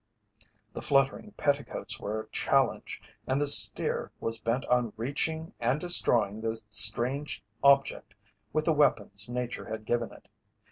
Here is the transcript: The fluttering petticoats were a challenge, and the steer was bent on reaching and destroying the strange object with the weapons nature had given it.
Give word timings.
The 0.73 0.81
fluttering 0.81 1.33
petticoats 1.33 1.99
were 1.99 2.21
a 2.21 2.29
challenge, 2.29 2.99
and 3.27 3.39
the 3.39 3.45
steer 3.45 4.11
was 4.19 4.41
bent 4.41 4.65
on 4.65 4.93
reaching 4.97 5.53
and 5.59 5.79
destroying 5.79 6.41
the 6.41 6.59
strange 6.71 7.43
object 7.63 8.15
with 8.51 8.65
the 8.65 8.73
weapons 8.73 9.29
nature 9.29 9.65
had 9.65 9.85
given 9.85 10.11
it. 10.11 10.27